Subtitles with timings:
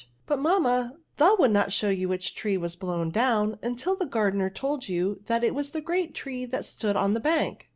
[0.01, 4.07] *^ But, mamma, the would not show you which tree was blown down until the
[4.07, 7.69] gar* dener told you that it was the great tree that stood on the bank."